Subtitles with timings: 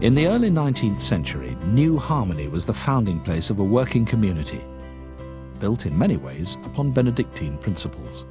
[0.00, 4.62] In the early 19th century, New Harmony was the founding place of a working community,
[5.58, 8.24] built in many ways upon Benedictine principles.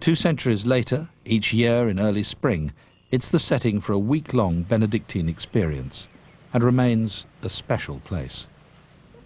[0.00, 2.72] Two centuries later, each year in early spring,
[3.10, 6.08] it's the setting for a week-long Benedictine experience
[6.54, 8.46] and remains a special place.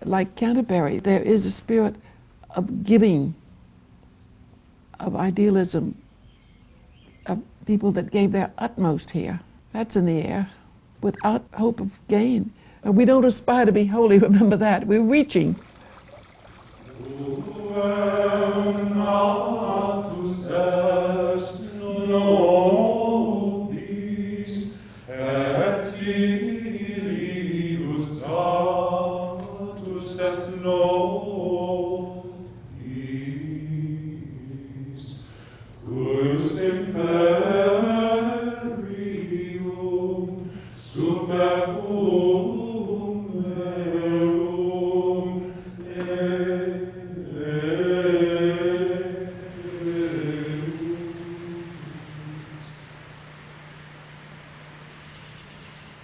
[0.05, 1.95] Like Canterbury, there is a spirit
[2.51, 3.33] of giving,
[4.99, 5.97] of idealism,
[7.27, 9.39] of people that gave their utmost here.
[9.73, 10.51] That's in the air,
[11.03, 12.53] without hope of gain.
[12.85, 14.87] And we don't aspire to be holy, remember that.
[14.87, 15.61] We're reaching.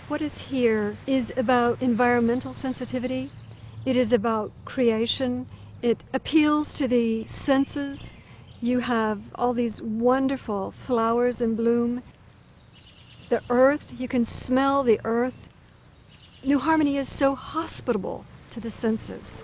[0.08, 3.30] What is here is about environmental sensitivity.
[3.84, 5.46] It is about creation.
[5.82, 8.14] It appeals to the senses.
[8.62, 12.02] You have all these wonderful flowers in bloom.
[13.28, 15.50] The earth, you can smell the earth.
[16.42, 19.42] New Harmony is so hospitable to the senses.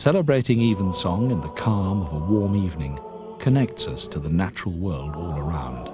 [0.00, 2.98] Celebrating evensong in the calm of a warm evening
[3.38, 5.90] connects us to the natural world all around.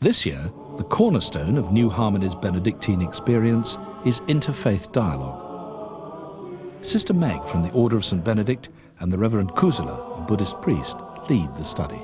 [0.00, 6.54] This year, the cornerstone of New Harmony's Benedictine experience is interfaith dialogue.
[6.82, 8.22] Sister Meg from the Order of St.
[8.24, 8.68] Benedict
[9.00, 10.96] and the Reverend Kusala, a Buddhist priest,
[11.28, 12.00] lead the study.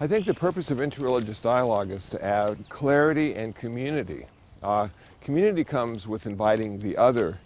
[0.00, 4.24] I think the purpose of interreligious dialogue is to add clarity and community.
[4.62, 4.88] Uh,
[5.20, 7.38] community comes with inviting the other.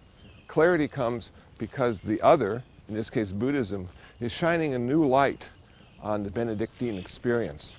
[0.47, 3.89] Clarity comes because the other in this case Buddhism,
[4.21, 5.49] is shining a new light
[6.03, 7.73] on the Benedictine experience.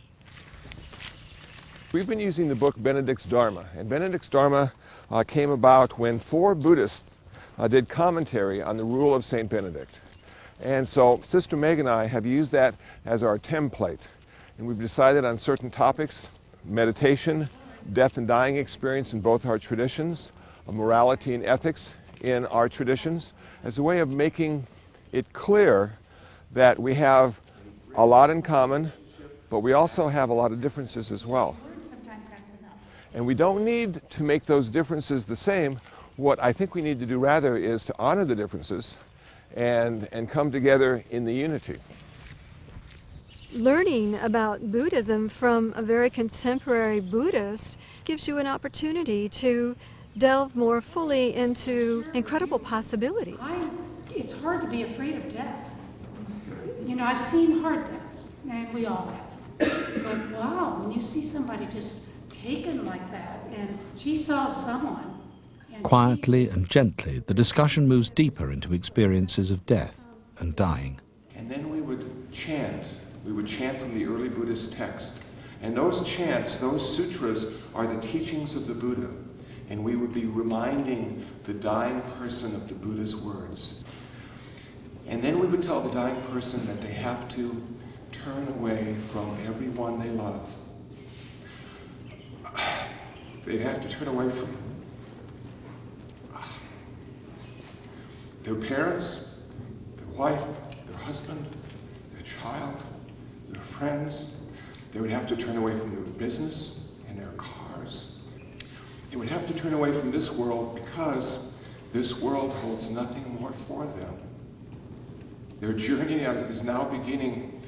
[1.91, 4.73] We've been using the book Benedict's Dharma, and Benedict's Dharma
[5.11, 7.05] uh, came about when four Buddhists
[7.57, 9.49] uh, did commentary on the rule of St.
[9.49, 9.99] Benedict.
[10.63, 13.99] And so Sister Meg and I have used that as our template.
[14.57, 16.27] And we've decided on certain topics,
[16.63, 17.47] meditation,
[17.93, 20.31] death and dying experience in both our traditions,
[20.67, 23.33] morality and ethics in our traditions,
[23.63, 24.65] as a way of making
[25.15, 25.93] it clear
[26.51, 27.39] that we have
[27.95, 28.91] a lot in common,
[29.49, 31.55] but we also have a lot of differences as well.
[33.13, 35.79] And we don't need to make those differences the same.
[36.17, 38.97] What I think we need to do rather is to honor the differences
[39.55, 41.77] and, and come together in the unity.
[43.53, 49.77] Learning about Buddhism from a very contemporary Buddhist gives you an opportunity to
[50.17, 53.65] delve more fully into incredible possibilities
[54.15, 55.69] it's hard to be afraid of death.
[56.85, 60.03] You know, I've seen hard deaths, and we all have.
[60.03, 65.11] But wow, when you see somebody just taken like that, and she saw someone.
[65.83, 70.03] Quietly and gently, the discussion moves deeper into experiences of death
[70.39, 70.99] and dying.
[71.35, 72.87] And then we would chant.
[73.25, 75.13] We would chant from the early Buddhist text.
[75.61, 79.09] And those chants, those sutras, are the teachings of the Buddha.
[79.69, 83.83] And we would be reminding the dying person of the Buddha's words.
[85.07, 87.61] And then we would tell the dying person that they have to
[88.11, 90.53] turn away from everyone they love.
[93.45, 94.49] They'd have to turn away from
[98.43, 99.35] their parents,
[99.97, 100.43] their wife,
[100.87, 101.45] their husband,
[102.11, 102.83] their child,
[103.49, 104.33] their friends.
[104.91, 107.54] They would have to turn away from their business and their cars.
[109.15, 111.53] They would have to turn away from this world because
[111.95, 114.17] This world holds nothing more for them.
[115.61, 117.61] Their journey is now beginning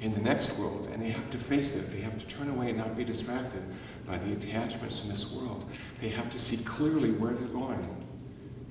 [0.00, 1.92] in the next world, and they have to face it.
[1.92, 3.62] They have to turn away and not be distracted
[4.06, 5.70] by the attachments in this world.
[6.00, 7.86] They have to see clearly where they're going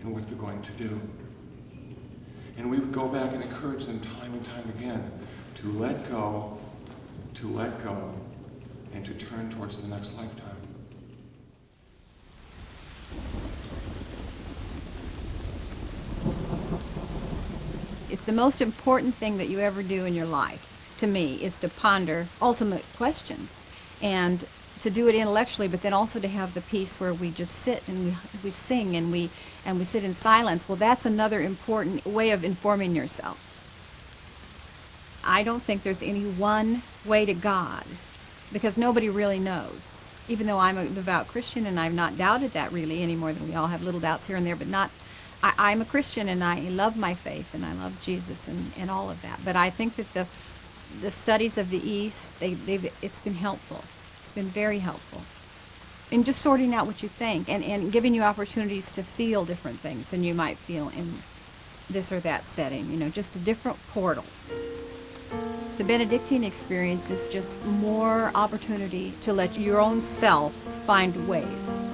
[0.01, 0.99] and what they're going to do.
[2.57, 5.11] And we would go back and encourage them time and time again
[5.57, 6.57] to let go,
[7.35, 8.11] to let go,
[8.95, 10.49] and to turn towards the next lifetime.
[18.09, 20.65] It's the most important thing that you ever do in your life,
[20.97, 23.51] to me, is to ponder ultimate questions
[24.01, 24.45] and
[24.81, 27.83] to do it intellectually, but then also to have the peace where we just sit
[27.87, 29.29] and we, we sing and we
[29.65, 30.67] and we sit in silence.
[30.67, 33.37] Well, that's another important way of informing yourself.
[35.23, 37.85] I don't think there's any one way to God
[38.51, 40.07] because nobody really knows.
[40.27, 43.47] Even though I'm a devout Christian and I've not doubted that really any more than
[43.47, 44.89] we all have little doubts here and there, but not
[45.43, 48.89] I, am a Christian and I love my faith and I love Jesus and, and
[48.89, 49.43] all of that.
[49.43, 50.25] But I think that the
[51.01, 53.83] the studies of the East, they, they've it's been helpful.
[54.21, 55.21] It's been very helpful
[56.11, 59.81] in just sorting out what you think and, and giving you opportunities to feel different
[59.81, 61.19] things than you might feel in
[61.89, 62.89] this or that setting.
[62.91, 64.25] You know, just a different portal.
[65.77, 70.53] The Benedictine experience is just more opportunity to let your own self
[70.85, 71.92] find ways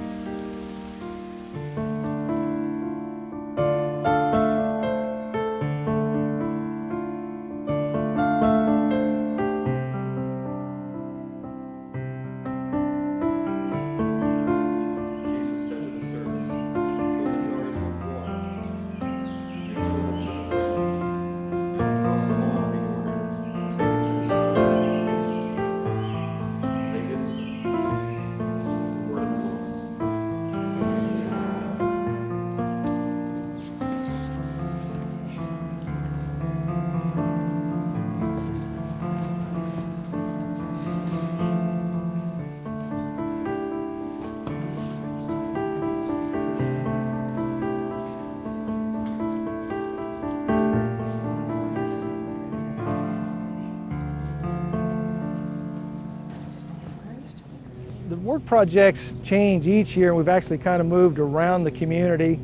[58.29, 62.39] work projects change each year, and we've actually kind of moved around the community,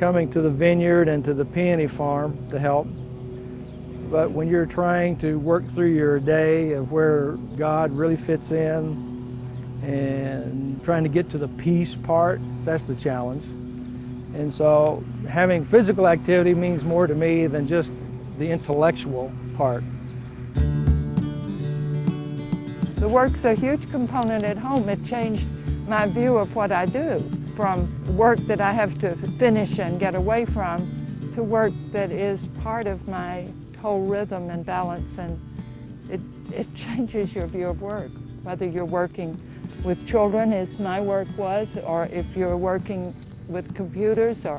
[0.00, 2.88] coming to the vineyard and to the peony farm to help.
[4.10, 9.80] But when you're trying to work through your day of where God really fits in
[9.84, 13.44] and trying to get to the peace part, that's the challenge.
[14.34, 17.94] And so having physical activity means more to me than just
[18.36, 19.84] the intellectual part.
[23.00, 24.86] The work's a huge component at home.
[24.90, 25.48] It changed
[25.88, 27.18] my view of what I do
[27.56, 32.44] from work that I have to finish and get away from to work that is
[32.62, 33.46] part of my
[33.80, 35.40] whole rhythm and balance and
[36.10, 36.20] it,
[36.52, 38.10] it changes your view of work.
[38.42, 39.40] Whether you're working
[39.82, 43.14] with children as my work was or if you're working
[43.48, 44.58] with computers or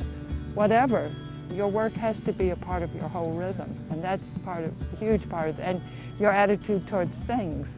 [0.56, 1.12] whatever,
[1.52, 4.74] your work has to be a part of your whole rhythm and that's part of,
[4.94, 5.80] a huge part of, and
[6.20, 7.78] your attitude towards things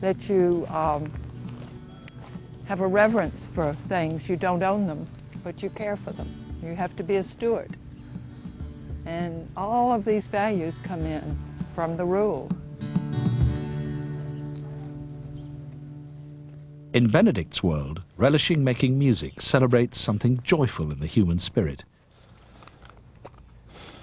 [0.00, 1.10] that you um,
[2.66, 4.28] have a reverence for things.
[4.28, 5.06] You don't own them,
[5.42, 6.28] but you care for them.
[6.62, 7.76] You have to be a steward.
[9.06, 11.38] And all of these values come in
[11.74, 12.50] from the rule.
[16.94, 21.84] In Benedict's world, relishing making music celebrates something joyful in the human spirit.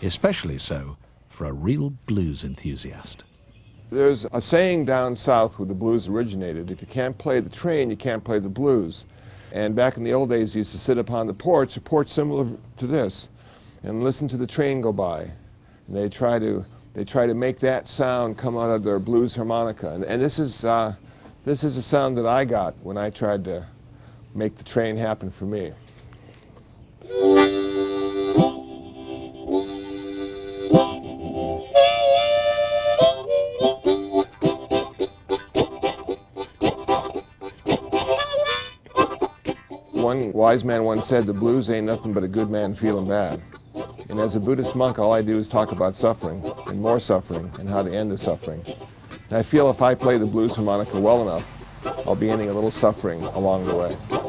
[0.01, 0.97] Especially so
[1.29, 3.23] for a real blues enthusiast.
[3.91, 7.89] There's a saying down south where the blues originated, if you can't play the train,
[7.89, 9.03] you can't play the blues.
[9.51, 12.07] And back in the old days, you used to sit upon the porch, a porch
[12.07, 13.27] similar to this,
[13.83, 15.23] and listen to the train go by.
[15.87, 19.35] And they try to, they try to make that sound come out of their blues
[19.35, 19.89] harmonica.
[19.89, 20.95] And, and this, is, uh,
[21.43, 23.67] this is a sound that I got when I tried to
[24.33, 25.73] make the train happen for me.
[40.01, 43.39] One wise man once said, the blues ain't nothing but a good man feeling bad.
[44.09, 47.51] And as a Buddhist monk, all I do is talk about suffering, and more suffering,
[47.59, 48.63] and how to end the suffering.
[49.29, 51.55] And I feel if I play the blues harmonica well enough,
[52.07, 54.20] I'll be ending a little suffering along the way.